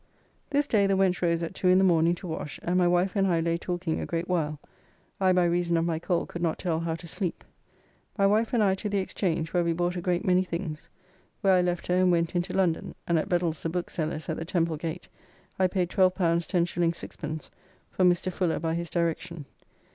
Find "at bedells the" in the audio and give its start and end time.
13.19-13.69